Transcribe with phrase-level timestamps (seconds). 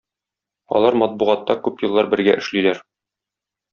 [0.77, 2.83] Алар матбугатта күп еллар бергә эшлиләр.